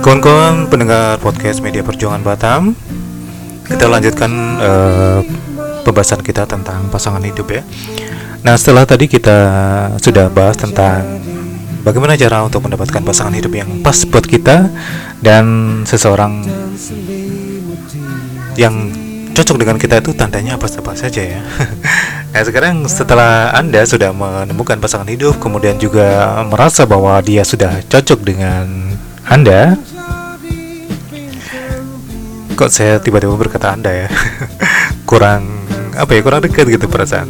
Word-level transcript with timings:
Kawan-kawan 0.00 0.72
pendengar 0.72 1.20
podcast 1.20 1.60
Media 1.60 1.84
Perjuangan 1.84 2.24
Batam, 2.24 2.72
kita 3.68 3.84
lanjutkan 3.84 4.32
uh, 4.56 5.20
pembahasan 5.84 6.24
kita 6.24 6.48
tentang 6.48 6.88
pasangan 6.88 7.20
hidup 7.20 7.52
ya. 7.52 7.60
Nah 8.40 8.56
setelah 8.56 8.88
tadi 8.88 9.04
kita 9.04 9.36
sudah 10.00 10.32
bahas 10.32 10.56
tentang 10.56 11.04
bagaimana 11.84 12.16
cara 12.16 12.40
untuk 12.40 12.64
mendapatkan 12.64 13.04
pasangan 13.04 13.36
hidup 13.36 13.52
yang 13.52 13.84
pas 13.84 14.00
buat 14.08 14.24
kita 14.24 14.72
dan 15.20 15.44
seseorang 15.84 16.48
yang 18.56 18.88
cocok 19.36 19.56
dengan 19.60 19.76
kita 19.76 20.00
itu 20.00 20.16
tandanya 20.16 20.56
apa-apa 20.56 20.96
saja 20.96 21.36
ya. 21.36 21.40
nah 22.32 22.40
sekarang 22.40 22.88
setelah 22.88 23.52
anda 23.52 23.84
sudah 23.84 24.16
menemukan 24.16 24.80
pasangan 24.80 25.12
hidup, 25.12 25.36
kemudian 25.36 25.76
juga 25.76 26.40
merasa 26.48 26.88
bahwa 26.88 27.20
dia 27.20 27.44
sudah 27.44 27.84
cocok 27.84 28.24
dengan 28.24 28.96
anda, 29.30 29.78
kok 32.60 32.68
saya 32.68 33.00
tiba-tiba 33.00 33.32
berkata 33.40 33.72
anda 33.72 33.88
ya. 33.88 34.08
Kurang 35.08 35.48
apa 35.96 36.12
ya 36.12 36.20
kurang 36.20 36.44
dekat 36.44 36.68
gitu 36.68 36.92
perasaan. 36.92 37.24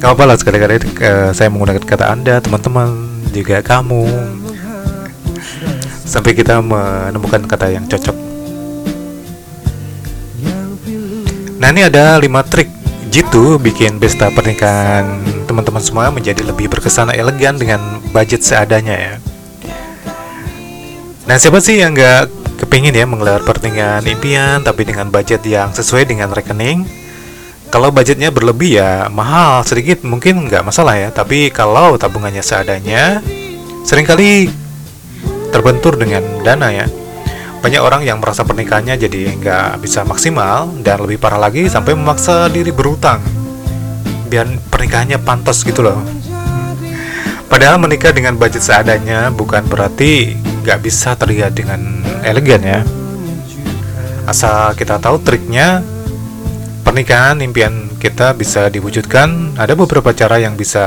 Gak 0.00 0.16
apa 0.16 0.22
lah 0.24 0.36
sekali-kali 0.40 0.80
uh, 1.04 1.30
saya 1.36 1.52
menggunakan 1.52 1.84
kata 1.84 2.08
anda 2.08 2.40
teman-teman 2.40 2.88
juga 3.36 3.60
kamu. 3.60 4.08
Sampai 6.08 6.32
kita 6.32 6.64
menemukan 6.64 7.44
kata 7.44 7.68
yang 7.68 7.84
cocok. 7.84 8.16
Nah 11.60 11.68
ini 11.72 11.84
ada 11.84 12.16
lima 12.16 12.40
trik 12.40 12.72
jitu 13.12 13.60
bikin 13.60 14.00
pesta 14.00 14.32
pernikahan 14.32 15.20
teman-teman 15.44 15.84
semua 15.84 16.08
menjadi 16.08 16.42
lebih 16.42 16.72
berkesan 16.72 17.12
elegan 17.12 17.60
dengan 17.60 18.00
budget 18.08 18.40
seadanya 18.40 18.96
ya. 18.96 19.14
Nah 21.28 21.36
siapa 21.36 21.60
sih 21.60 21.80
yang 21.80 21.92
nggak 21.92 22.45
kepingin 22.56 22.96
ya 22.96 23.04
menggelar 23.04 23.44
pertandingan 23.44 24.02
impian 24.08 24.64
tapi 24.64 24.88
dengan 24.88 25.12
budget 25.12 25.44
yang 25.44 25.70
sesuai 25.76 26.08
dengan 26.08 26.32
rekening. 26.32 26.88
Kalau 27.68 27.90
budgetnya 27.90 28.30
berlebih 28.30 28.78
ya 28.80 29.10
mahal 29.12 29.60
sedikit 29.66 30.06
mungkin 30.06 30.48
nggak 30.48 30.64
masalah 30.64 30.96
ya. 30.96 31.08
Tapi 31.12 31.52
kalau 31.52 32.00
tabungannya 32.00 32.40
seadanya 32.40 33.20
sering 33.84 34.08
kali 34.08 34.48
terbentur 35.52 36.00
dengan 36.00 36.24
dana 36.40 36.72
ya. 36.72 36.86
Banyak 37.60 37.82
orang 37.82 38.06
yang 38.06 38.22
merasa 38.22 38.46
pernikahannya 38.46 38.94
jadi 38.96 39.34
nggak 39.42 39.82
bisa 39.82 40.06
maksimal 40.06 40.70
dan 40.80 41.02
lebih 41.02 41.18
parah 41.18 41.40
lagi 41.40 41.66
sampai 41.66 41.98
memaksa 41.98 42.46
diri 42.46 42.70
berutang 42.70 43.18
biar 44.26 44.46
pernikahannya 44.70 45.18
pantas 45.22 45.62
gitu 45.62 45.82
loh. 45.86 45.98
Padahal 47.46 47.78
menikah 47.78 48.10
dengan 48.10 48.34
budget 48.34 48.62
seadanya 48.62 49.30
bukan 49.30 49.66
berarti 49.70 50.45
nggak 50.66 50.82
bisa 50.82 51.14
terlihat 51.14 51.54
dengan 51.54 52.02
elegan 52.26 52.58
ya. 52.66 52.80
Asal 54.26 54.74
kita 54.74 54.98
tahu 54.98 55.22
triknya 55.22 55.78
pernikahan 56.82 57.38
impian 57.38 57.86
kita 58.02 58.34
bisa 58.34 58.66
diwujudkan. 58.66 59.54
Ada 59.54 59.78
beberapa 59.78 60.10
cara 60.10 60.42
yang 60.42 60.58
bisa 60.58 60.82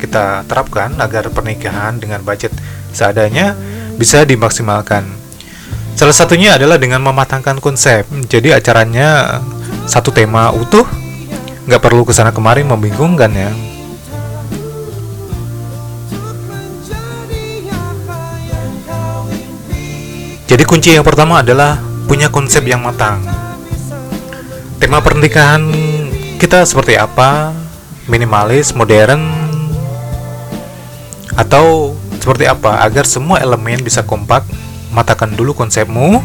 kita 0.00 0.48
terapkan 0.48 0.96
agar 0.96 1.28
pernikahan 1.28 2.00
dengan 2.00 2.24
budget 2.24 2.56
seadanya 2.96 3.52
bisa 4.00 4.24
dimaksimalkan. 4.24 5.04
Salah 5.92 6.16
satunya 6.16 6.56
adalah 6.56 6.80
dengan 6.80 7.04
mematangkan 7.04 7.60
konsep. 7.60 8.08
Jadi 8.32 8.56
acaranya 8.56 9.44
satu 9.84 10.08
tema 10.08 10.48
utuh 10.56 10.88
nggak 11.68 11.84
perlu 11.84 12.08
ke 12.08 12.16
sana 12.16 12.32
kemari 12.32 12.64
membingungkan 12.64 13.30
ya 13.30 13.52
Jadi 20.52 20.68
kunci 20.68 20.92
yang 20.92 21.00
pertama 21.00 21.40
adalah 21.40 21.80
punya 22.04 22.28
konsep 22.28 22.60
yang 22.68 22.84
matang. 22.84 23.24
Tema 24.76 25.00
pernikahan 25.00 25.64
kita 26.36 26.68
seperti 26.68 27.00
apa? 27.00 27.56
Minimalis, 28.04 28.76
modern, 28.76 29.32
atau 31.40 31.96
seperti 32.20 32.44
apa 32.44 32.84
agar 32.84 33.08
semua 33.08 33.40
elemen 33.40 33.80
bisa 33.80 34.04
kompak? 34.04 34.44
Matakan 34.92 35.32
dulu 35.32 35.56
konsepmu. 35.56 36.20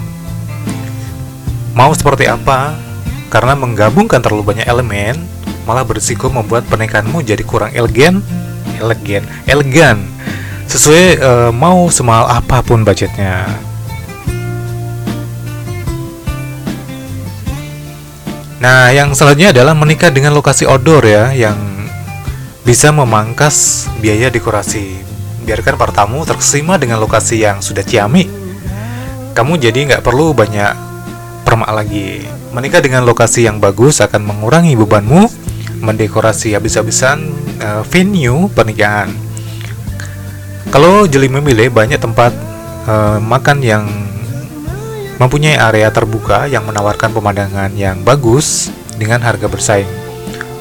Mau 1.71 1.91
seperti 1.95 2.27
apa? 2.27 2.75
Karena 3.31 3.55
menggabungkan 3.55 4.19
terlalu 4.19 4.51
banyak 4.51 4.67
elemen 4.67 5.23
malah 5.63 5.87
berisiko 5.87 6.27
membuat 6.27 6.67
pernikahanmu 6.67 7.23
jadi 7.23 7.47
kurang 7.47 7.71
elegan, 7.71 8.19
elegan, 8.83 9.23
elegan. 9.47 10.03
Sesuai 10.67 11.05
uh, 11.23 11.51
mau 11.55 11.87
semahal 11.87 12.27
apa 12.27 12.59
pun 12.59 12.83
budgetnya. 12.83 13.66
Nah, 18.57 18.89
yang 18.89 19.13
selanjutnya 19.13 19.53
adalah 19.53 19.77
menikah 19.77 20.09
dengan 20.09 20.33
lokasi 20.33 20.65
outdoor 20.65 21.05
ya, 21.05 21.29
yang 21.29 21.57
bisa 22.65 22.89
memangkas 22.89 23.85
biaya 24.01 24.33
dekorasi. 24.33 24.97
Biarkan 25.45 25.77
para 25.77 25.93
tamu 25.93 26.25
terkesima 26.25 26.75
dengan 26.81 26.97
lokasi 26.97 27.45
yang 27.45 27.61
sudah 27.61 27.85
ciami. 27.85 28.25
Kamu 29.37 29.61
jadi 29.61 29.77
nggak 29.87 30.03
perlu 30.03 30.33
banyak 30.33 30.73
permak 31.45 31.69
lagi. 31.69 32.25
Menikah 32.51 32.81
dengan 32.81 33.05
lokasi 33.05 33.45
yang 33.45 33.61
bagus 33.61 34.01
akan 34.01 34.25
mengurangi 34.25 34.73
bebanmu 34.73 35.29
mendekorasi 35.77 36.57
habis-habisan 36.57 37.29
uh, 37.61 37.85
venue 37.85 38.49
pernikahan. 38.49 39.13
Kalau 40.73 41.05
jeli 41.05 41.29
memilih 41.29 41.69
banyak 41.69 42.01
tempat 42.01 42.33
uh, 42.89 43.21
makan 43.21 43.61
yang 43.61 43.85
mempunyai 45.17 45.57
area 45.57 45.89
terbuka 45.89 46.45
yang 46.45 46.65
menawarkan 46.65 47.09
pemandangan 47.09 47.73
yang 47.73 48.01
bagus 48.05 48.69
dengan 48.97 49.21
harga 49.21 49.49
bersaing. 49.49 49.89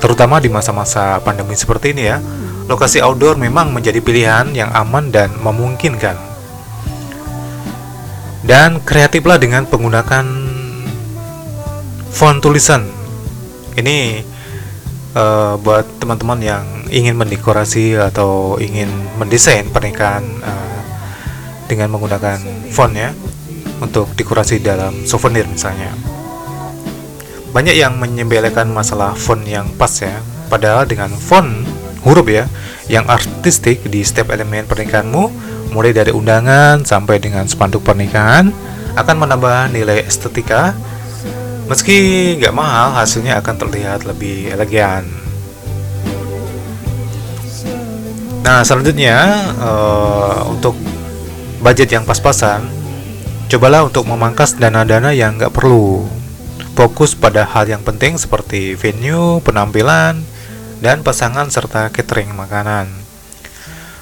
Terutama 0.00 0.40
di 0.40 0.48
masa-masa 0.48 1.20
pandemi 1.20 1.56
seperti 1.56 1.92
ini 1.92 2.08
ya, 2.08 2.20
lokasi 2.68 3.00
outdoor 3.00 3.36
memang 3.36 3.72
menjadi 3.72 4.00
pilihan 4.00 4.52
yang 4.56 4.72
aman 4.72 5.12
dan 5.12 5.32
memungkinkan. 5.40 6.16
Dan 8.46 8.78
kreatiflah 8.80 9.36
dengan 9.42 9.66
menggunakan 9.66 10.24
font 12.12 12.38
tulisan. 12.40 12.86
Ini 13.76 14.24
uh, 15.12 15.60
buat 15.60 15.84
teman-teman 16.00 16.40
yang 16.40 16.64
ingin 16.88 17.18
mendekorasi 17.18 17.98
atau 17.98 18.56
ingin 18.62 18.88
mendesain 19.20 19.66
pernikahan 19.68 20.24
uh, 20.40 20.78
dengan 21.66 21.92
menggunakan 21.92 22.38
font 22.70 22.94
ya 22.94 23.10
untuk 23.80 24.12
dekorasi 24.16 24.60
dalam 24.62 25.04
souvenir 25.04 25.44
misalnya. 25.48 25.92
Banyak 27.52 27.76
yang 27.76 27.96
menyembelihkan 27.96 28.68
masalah 28.68 29.16
font 29.16 29.40
yang 29.48 29.68
pas 29.80 29.92
ya, 30.00 30.20
padahal 30.52 30.84
dengan 30.84 31.08
font 31.08 31.64
huruf 32.04 32.28
ya 32.28 32.44
yang 32.86 33.08
artistik 33.08 33.82
di 33.88 34.04
setiap 34.04 34.30
elemen 34.30 34.68
pernikahanmu, 34.68 35.24
mulai 35.72 35.90
dari 35.96 36.12
undangan 36.12 36.84
sampai 36.84 37.18
dengan 37.18 37.48
spanduk 37.48 37.82
pernikahan, 37.82 38.52
akan 38.94 39.16
menambah 39.16 39.72
nilai 39.72 40.04
estetika. 40.04 40.76
Meski 41.66 42.38
nggak 42.38 42.54
mahal, 42.54 42.94
hasilnya 42.94 43.42
akan 43.42 43.54
terlihat 43.58 44.06
lebih 44.06 44.54
elegan. 44.54 45.02
Nah, 48.46 48.62
selanjutnya 48.62 49.42
uh, 49.58 50.46
untuk 50.46 50.78
budget 51.58 51.90
yang 51.90 52.06
pas-pasan, 52.06 52.62
Cobalah 53.46 53.86
untuk 53.86 54.10
memangkas 54.10 54.58
dana-dana 54.58 55.14
yang 55.14 55.38
nggak 55.38 55.54
perlu. 55.54 56.02
Fokus 56.74 57.14
pada 57.14 57.46
hal 57.46 57.70
yang 57.70 57.78
penting 57.86 58.18
seperti 58.18 58.74
venue, 58.74 59.38
penampilan, 59.38 60.18
dan 60.82 61.06
pasangan 61.06 61.46
serta 61.46 61.94
catering 61.94 62.34
makanan. 62.34 62.90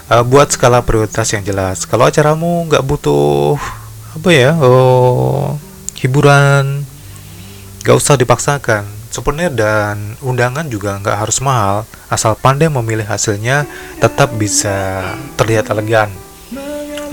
Uh, 0.09 0.25
buat 0.25 0.49
skala 0.49 0.81
prioritas 0.81 1.29
yang 1.37 1.45
jelas. 1.45 1.85
Kalau 1.85 2.09
acaramu 2.09 2.65
nggak 2.73 2.89
butuh 2.89 3.61
apa 4.17 4.29
ya, 4.33 4.57
oh 4.65 5.61
hiburan, 6.01 6.89
nggak 7.85 7.97
usah 8.01 8.17
dipaksakan. 8.17 8.89
Souvenir 9.13 9.53
dan 9.53 10.17
undangan 10.25 10.65
juga 10.73 10.97
nggak 11.05 11.21
harus 11.21 11.45
mahal, 11.45 11.85
asal 12.09 12.33
pandai 12.33 12.73
memilih 12.73 13.05
hasilnya 13.05 13.69
tetap 14.01 14.33
bisa 14.41 15.05
terlihat 15.37 15.69
elegan. 15.69 16.24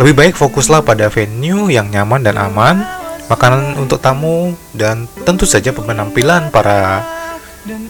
Lebih 0.01 0.18
baik 0.18 0.33
fokuslah 0.33 0.81
pada 0.81 1.13
venue 1.13 1.69
yang 1.69 1.86
nyaman 1.94 2.25
dan 2.25 2.33
aman, 2.42 2.81
makanan 3.30 3.77
untuk 3.77 4.01
tamu, 4.01 4.57
dan 4.74 5.06
tentu 5.21 5.45
saja 5.45 5.69
penampilan 5.69 6.50
para 6.50 7.06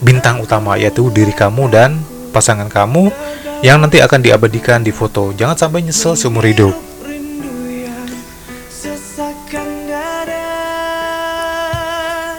bintang 0.04 0.44
utama 0.44 0.76
yaitu 0.76 1.08
diri 1.08 1.32
kamu 1.32 1.72
dan 1.72 1.96
pasangan 2.28 2.68
kamu 2.68 3.08
yang 3.64 3.80
nanti 3.80 4.04
akan 4.04 4.20
diabadikan 4.20 4.84
di 4.84 4.92
foto. 4.92 5.32
Jangan 5.32 5.56
sampai 5.56 5.88
nyesel 5.88 6.12
seumur 6.12 6.44
hidup. 6.44 6.76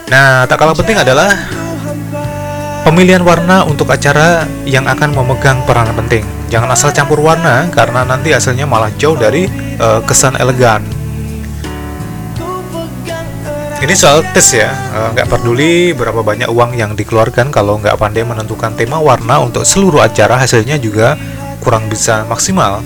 Nah, 0.06 0.46
tak 0.46 0.54
kalah 0.54 0.78
penting 0.78 1.02
adalah 1.02 1.34
pemilihan 2.86 3.26
warna 3.26 3.66
untuk 3.66 3.90
acara 3.90 4.46
yang 4.62 4.86
akan 4.86 5.18
memegang 5.18 5.66
peran 5.66 5.90
penting. 5.98 6.33
Jangan 6.52 6.70
asal 6.70 6.90
campur 6.92 7.20
warna 7.24 7.66
karena 7.72 8.04
nanti 8.04 8.30
hasilnya 8.30 8.68
malah 8.68 8.92
jauh 8.96 9.16
dari 9.16 9.48
uh, 9.80 10.04
kesan 10.04 10.36
elegan. 10.36 10.84
ini 13.84 13.92
soal 13.92 14.24
tes 14.32 14.56
ya, 14.56 14.72
eh, 14.72 15.08
nggak 15.12 15.28
peduli 15.28 15.92
berapa 15.92 16.24
banyak 16.24 16.48
uang 16.48 16.72
yang 16.72 16.96
dikeluarkan 16.96 17.52
kalau 17.52 17.76
nggak 17.76 18.00
pandai 18.00 18.24
menentukan 18.24 18.72
tema 18.72 18.96
warna 18.96 19.44
untuk 19.44 19.60
seluruh 19.60 20.00
acara 20.00 20.40
hasilnya 20.40 20.80
juga 20.80 21.20
kurang 21.60 21.92
bisa 21.92 22.24
maksimal. 22.24 22.80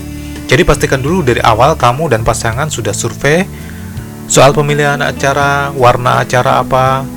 Jadi 0.51 0.67
pastikan 0.67 0.99
dulu 0.99 1.23
dari 1.23 1.39
awal 1.39 1.79
kamu 1.79 2.11
dan 2.11 2.27
pasangan 2.27 2.67
sudah 2.67 2.91
survei 2.91 3.47
soal 4.27 4.51
pemilihan 4.51 4.99
acara, 4.99 5.71
warna 5.71 6.19
acara 6.19 6.59
apa. 6.59 7.07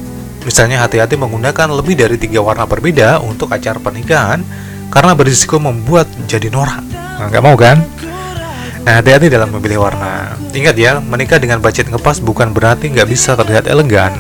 Misalnya 0.47 0.87
hati-hati 0.87 1.19
menggunakan 1.19 1.71
lebih 1.75 1.99
dari 1.99 2.19
tiga 2.23 2.39
warna 2.39 2.67
berbeda 2.71 3.19
untuk 3.19 3.51
acara 3.51 3.83
pernikahan 3.83 4.47
karena 4.93 5.17
berisiko 5.17 5.57
membuat 5.57 6.05
jadi 6.29 6.53
norak. 6.53 6.85
Nah, 6.93 7.33
nggak 7.33 7.43
mau 7.43 7.57
kan? 7.57 7.81
Nah, 8.85 9.01
hati-hati 9.01 9.33
dalam 9.33 9.49
memilih 9.49 9.89
warna. 9.89 10.37
Ingat 10.53 10.77
ya, 10.77 11.01
menikah 11.01 11.41
dengan 11.41 11.65
budget 11.65 11.89
ngepas 11.89 12.21
bukan 12.21 12.53
berarti 12.53 12.93
nggak 12.93 13.09
bisa 13.09 13.33
terlihat 13.33 13.65
elegan. 13.73 14.13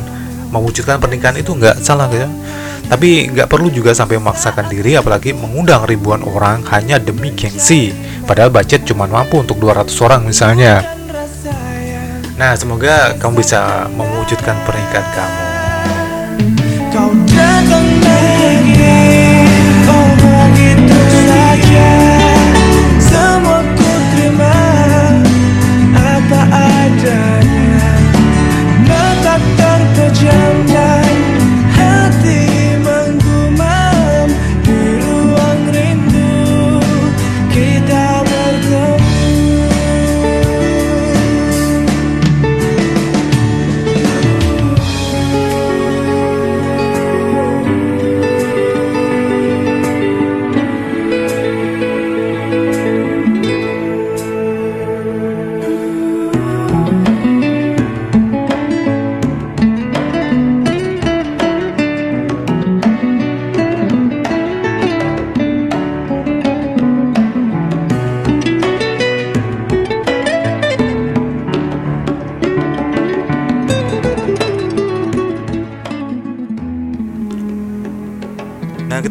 Mewujudkan 0.48 0.96
pernikahan 0.96 1.36
itu 1.36 1.52
nggak 1.52 1.76
salah 1.84 2.08
ya. 2.08 2.24
Tapi 2.88 3.28
nggak 3.36 3.52
perlu 3.52 3.68
juga 3.68 3.92
sampai 3.92 4.16
memaksakan 4.16 4.72
diri, 4.72 4.96
apalagi 4.96 5.36
mengundang 5.36 5.84
ribuan 5.84 6.24
orang 6.24 6.64
hanya 6.72 6.96
demi 6.96 7.36
gengsi. 7.36 7.92
Padahal 8.24 8.48
budget 8.48 8.88
cuma 8.88 9.04
mampu 9.04 9.44
untuk 9.44 9.60
200 9.60 9.92
orang 10.00 10.24
misalnya. 10.24 10.80
Nah, 12.40 12.56
semoga 12.56 13.12
kamu 13.20 13.44
bisa 13.44 13.92
mewujudkan 13.92 14.56
pernikahan 14.64 15.08
kamu. 15.12 15.51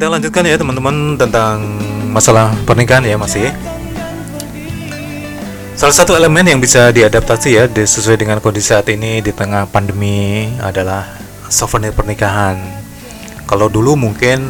Kita 0.01 0.09
lanjutkan 0.09 0.49
ya 0.49 0.57
teman-teman 0.57 1.13
tentang 1.13 1.61
masalah 2.09 2.49
pernikahan 2.65 3.05
ya 3.05 3.21
masih. 3.21 3.53
Salah 5.77 5.93
satu 5.93 6.17
elemen 6.17 6.41
yang 6.41 6.57
bisa 6.57 6.89
diadaptasi 6.89 7.53
ya 7.53 7.69
sesuai 7.69 8.17
dengan 8.17 8.41
kondisi 8.41 8.73
saat 8.73 8.89
ini 8.89 9.21
di 9.21 9.29
tengah 9.29 9.69
pandemi 9.69 10.49
adalah 10.57 11.05
souvenir 11.53 11.93
pernikahan. 11.93 12.57
Kalau 13.45 13.69
dulu 13.69 13.93
mungkin 13.93 14.41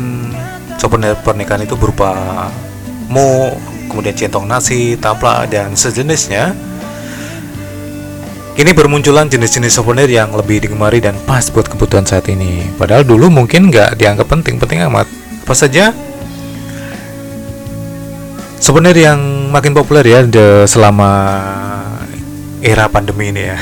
souvenir 0.79 1.19
pernikahan 1.19 1.67
itu 1.67 1.75
berupa 1.75 2.47
mo, 3.11 3.51
kemudian 3.91 4.15
centong 4.15 4.47
nasi, 4.47 4.95
tapla 4.95 5.43
dan 5.51 5.75
sejenisnya. 5.75 6.55
Kini 8.55 8.71
bermunculan 8.71 9.27
jenis-jenis 9.27 9.75
souvenir 9.75 10.07
yang 10.07 10.31
lebih 10.31 10.63
digemari 10.63 11.03
dan 11.03 11.19
pas 11.27 11.43
buat 11.51 11.67
kebutuhan 11.67 12.07
saat 12.07 12.31
ini. 12.31 12.71
Padahal 12.79 13.03
dulu 13.03 13.27
mungkin 13.27 13.67
nggak 13.67 13.99
dianggap 13.99 14.31
penting-penting 14.31 14.87
amat 14.87 15.19
apa 15.51 15.67
saja? 15.67 15.91
Sebenarnya 18.63 19.11
yang 19.11 19.51
makin 19.51 19.75
populer 19.75 20.07
ya 20.07 20.23
de, 20.23 20.63
selama 20.63 21.11
era 22.63 22.87
pandemi 22.87 23.35
ini 23.35 23.51
ya. 23.51 23.59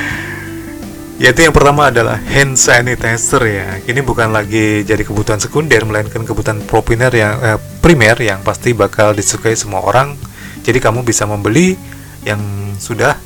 Yaitu 1.28 1.44
yang 1.44 1.52
pertama 1.52 1.92
adalah 1.92 2.16
hand 2.16 2.56
sanitizer 2.56 3.44
ya. 3.44 3.84
Ini 3.84 4.00
bukan 4.00 4.32
lagi 4.32 4.80
jadi 4.80 5.04
kebutuhan 5.04 5.44
sekunder 5.44 5.84
melainkan 5.84 6.24
kebutuhan 6.24 6.64
primer 6.64 7.12
yang 7.12 7.36
eh, 7.44 7.60
primer 7.84 8.16
yang 8.16 8.40
pasti 8.40 8.72
bakal 8.72 9.12
disukai 9.12 9.52
semua 9.52 9.84
orang. 9.84 10.16
Jadi 10.64 10.80
kamu 10.80 11.04
bisa 11.04 11.28
membeli 11.28 11.76
yang 12.24 12.40
sudah 12.80 13.20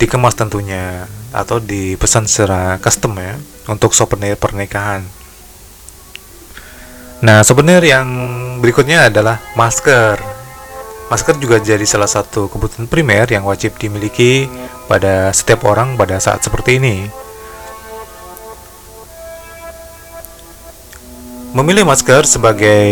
dikemas 0.00 0.32
tentunya 0.32 1.04
atau 1.36 1.60
dipesan 1.60 2.24
secara 2.24 2.80
custom 2.80 3.20
ya 3.20 3.36
untuk 3.68 3.92
souvenir 3.92 4.40
pernikahan 4.40 5.04
Nah, 7.24 7.40
souvenir 7.40 7.80
yang 7.80 8.08
berikutnya 8.60 9.08
adalah 9.08 9.40
masker. 9.56 10.20
Masker 11.08 11.40
juga 11.40 11.56
jadi 11.56 11.80
salah 11.88 12.10
satu 12.10 12.52
kebutuhan 12.52 12.84
primer 12.84 13.24
yang 13.32 13.48
wajib 13.48 13.72
dimiliki 13.80 14.44
pada 14.84 15.32
setiap 15.32 15.64
orang 15.64 15.96
pada 15.96 16.20
saat 16.20 16.44
seperti 16.44 16.76
ini. 16.76 17.08
Memilih 21.56 21.88
masker 21.88 22.28
sebagai 22.28 22.84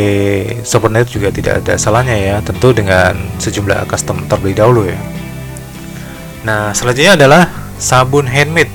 souvenir 0.65 1.05
juga 1.05 1.29
tidak 1.29 1.61
ada 1.61 1.77
salahnya 1.77 2.17
ya, 2.17 2.37
tentu 2.41 2.73
dengan 2.73 3.13
sejumlah 3.37 3.85
custom 3.85 4.25
terlebih 4.25 4.57
dahulu 4.57 4.89
ya. 4.89 4.97
Nah, 6.49 6.73
selanjutnya 6.73 7.13
adalah 7.21 7.45
sabun 7.77 8.25
handmade 8.25 8.73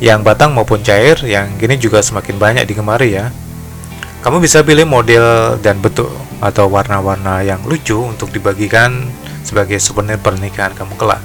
yang 0.00 0.24
batang 0.24 0.56
maupun 0.56 0.80
cair 0.80 1.20
yang 1.28 1.60
kini 1.60 1.76
juga 1.76 2.00
semakin 2.00 2.40
banyak 2.40 2.64
digemari 2.64 3.20
ya. 3.20 3.28
Kamu 4.24 4.40
bisa 4.40 4.64
pilih 4.64 4.84
model 4.88 5.56
dan 5.60 5.80
bentuk 5.80 6.08
atau 6.40 6.68
warna-warna 6.68 7.44
yang 7.44 7.60
lucu 7.68 7.96
untuk 8.00 8.32
dibagikan 8.32 9.08
sebagai 9.44 9.76
souvenir 9.80 10.16
pernikahan 10.20 10.72
kamu 10.72 10.96
kelak. 10.96 11.20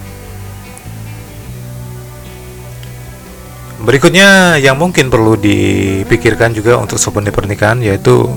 Berikutnya 3.83 4.59
yang 4.59 4.79
mungkin 4.79 5.11
perlu 5.11 5.35
dipikirkan 5.35 6.55
juga 6.55 6.79
untuk 6.79 6.95
souvenir 6.95 7.35
pernikahan 7.35 7.79
yaitu 7.83 8.27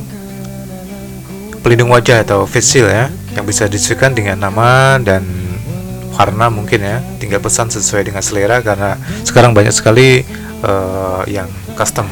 pelindung 1.62 1.91
wajah 1.91 2.23
atau 2.23 2.47
face 2.47 2.79
shield 2.79 2.91
ya 2.91 3.11
yang 3.35 3.47
bisa 3.47 3.71
disesuaikan 3.71 4.15
dengan 4.15 4.39
nama 4.39 4.99
dan 4.99 5.23
karena 6.19 6.51
mungkin 6.51 6.83
ya 6.83 6.99
tinggal 7.23 7.39
pesan 7.39 7.71
sesuai 7.71 8.11
dengan 8.11 8.19
selera 8.27 8.59
karena 8.59 8.99
sekarang 9.23 9.55
banyak 9.55 9.71
sekali 9.71 10.27
uh, 10.65 11.23
yang 11.29 11.49
custom 11.75 12.07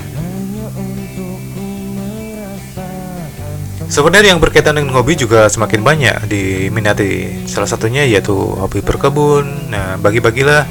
Sebenarnya 3.87 4.35
yang 4.35 4.43
berkaitan 4.43 4.75
dengan 4.75 4.91
hobi 4.99 5.15
juga 5.15 5.47
semakin 5.47 5.87
banyak 5.87 6.27
diminati. 6.27 7.47
Salah 7.47 7.71
satunya 7.71 8.03
yaitu 8.03 8.35
hobi 8.35 8.83
berkebun. 8.83 9.71
Nah, 9.71 9.95
bagi-bagilah 10.03 10.67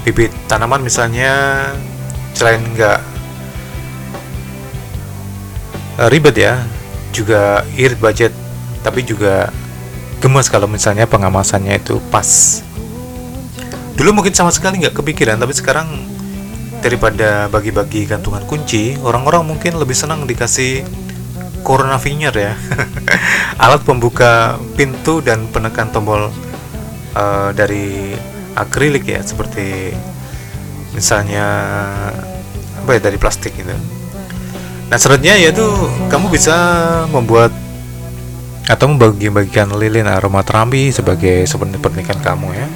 bibit 0.00 0.32
tanaman 0.48 0.80
misalnya 0.80 1.60
selain 2.32 2.64
nggak 2.72 3.00
uh, 6.00 6.08
ribet 6.08 6.40
ya, 6.40 6.64
juga 7.12 7.68
irit 7.76 8.00
budget, 8.00 8.32
tapi 8.80 9.04
juga 9.04 9.52
gemas 10.24 10.48
kalau 10.48 10.64
misalnya 10.64 11.04
pengamasannya 11.04 11.84
itu 11.84 12.00
pas 12.08 12.64
dulu 13.92 14.20
mungkin 14.20 14.32
sama 14.32 14.48
sekali 14.48 14.80
nggak 14.80 14.96
kepikiran 14.96 15.36
tapi 15.36 15.52
sekarang 15.52 16.13
daripada 16.84 17.48
bagi-bagi 17.48 18.04
gantungan 18.04 18.44
kunci 18.44 19.00
orang-orang 19.00 19.48
mungkin 19.48 19.80
lebih 19.80 19.96
senang 19.96 20.28
dikasih 20.28 20.84
corona 21.64 21.96
finger 21.96 22.36
ya. 22.36 22.52
Alat 23.64 23.80
pembuka 23.88 24.60
pintu 24.76 25.24
dan 25.24 25.48
penekan 25.48 25.88
tombol 25.88 26.28
uh, 27.16 27.50
dari 27.56 28.12
akrilik 28.54 29.02
ya 29.02 29.20
seperti 29.24 29.96
misalnya 30.94 31.46
apa 32.78 32.90
ya 32.94 33.00
dari 33.02 33.18
plastik 33.18 33.52
gitu 33.58 33.74
nah 34.88 34.96
selanjutnya 35.00 35.40
yaitu 35.40 35.64
kamu 36.12 36.30
bisa 36.30 36.54
membuat 37.10 37.50
atau 38.64 38.86
membagi-bagikan 38.88 39.68
lilin 39.76 40.08
aromaterapi 40.08 40.88
sebagai 40.94 41.44
souvenir 41.50 41.82
pernikahan 41.82 42.22
kamu 42.22 42.48
ya 42.54 42.68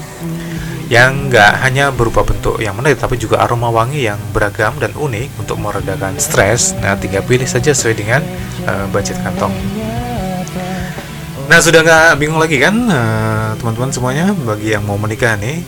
yang 0.89 1.29
nggak 1.29 1.61
hanya 1.61 1.93
berupa 1.93 2.25
bentuk 2.25 2.57
yang 2.65 2.73
menarik 2.73 2.97
tapi 2.97 3.21
juga 3.21 3.45
aroma 3.45 3.69
wangi 3.69 4.09
yang 4.09 4.17
beragam 4.33 4.73
dan 4.81 4.97
unik 4.97 5.37
untuk 5.37 5.61
meredakan 5.61 6.17
stres. 6.17 6.73
Nah, 6.81 6.97
tinggal 6.97 7.21
pilih 7.29 7.45
saja 7.45 7.77
sesuai 7.77 7.97
dengan 7.97 8.25
uh, 8.65 8.89
budget 8.89 9.21
kantong. 9.21 9.53
Nah, 11.49 11.61
sudah 11.61 11.81
nggak 11.81 12.21
bingung 12.21 12.37
lagi 12.37 12.61
kan 12.61 12.77
eh, 12.77 13.51
teman-teman 13.57 13.89
semuanya 13.89 14.37
bagi 14.45 14.77
yang 14.77 14.85
mau 14.85 15.01
menikah 15.01 15.33
nih? 15.41 15.65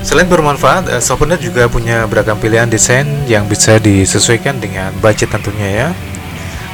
Selain 0.00 0.28
bermanfaat, 0.28 0.88
uh, 0.88 1.00
souvenir 1.04 1.40
juga 1.40 1.68
punya 1.68 2.04
beragam 2.08 2.36
pilihan 2.36 2.68
desain 2.68 3.04
yang 3.28 3.48
bisa 3.48 3.80
disesuaikan 3.80 4.60
dengan 4.60 4.92
budget 5.00 5.32
tentunya 5.32 5.68
ya. 5.68 5.88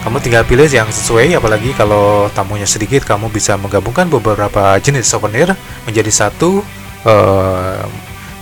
Kamu 0.09 0.25
tinggal 0.25 0.41
pilih 0.49 0.65
yang 0.73 0.89
sesuai, 0.89 1.37
apalagi 1.37 1.77
kalau 1.77 2.33
tamunya 2.33 2.65
sedikit, 2.65 3.05
kamu 3.05 3.29
bisa 3.29 3.61
menggabungkan 3.61 4.09
beberapa 4.09 4.81
jenis 4.81 5.05
souvenir 5.05 5.53
menjadi 5.85 6.09
satu 6.09 6.65
uh, 7.05 7.85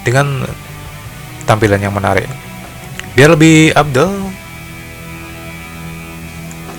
dengan 0.07 0.47
tampilan 1.43 1.83
yang 1.83 1.91
menarik. 1.91 2.31
Biar 3.19 3.35
lebih 3.35 3.75
abdel, 3.75 4.15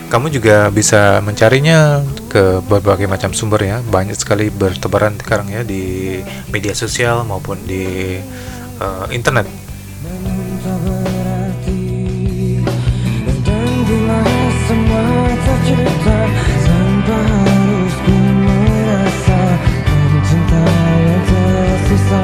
kamu 0.08 0.32
juga 0.32 0.72
bisa 0.72 1.20
mencarinya 1.20 2.00
ke 2.32 2.64
berbagai 2.64 3.12
macam 3.12 3.36
sumber 3.36 3.68
ya 3.68 3.84
banyak 3.84 4.16
sekali 4.16 4.48
bertebaran 4.48 5.20
sekarang 5.20 5.52
ya 5.52 5.68
di 5.68 6.16
media 6.48 6.72
sosial 6.72 7.28
maupun 7.28 7.60
di 7.68 8.24
uh, 8.80 9.04
internet 9.12 9.67
semata 14.68 15.54
cinta 15.64 16.20
tanpa 16.68 17.18
harus 17.24 17.96
ku 18.04 18.16
merasa 18.20 19.42
dari 19.88 20.20
cinta 20.28 20.64
yang 21.08 21.24
tersisa 21.24 22.24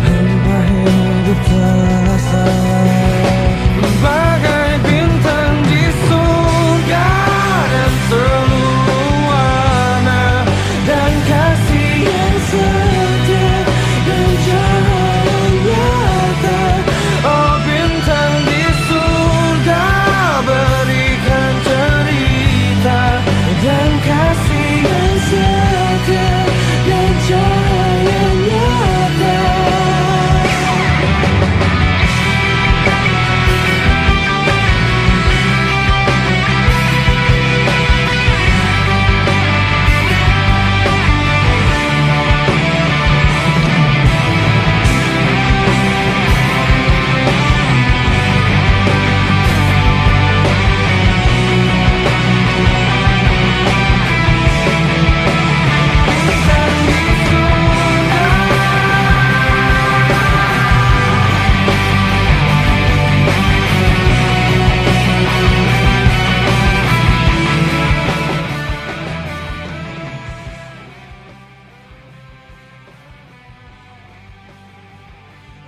hingga 0.00 0.58
hidup 0.64 1.40
terasa. 1.44 2.77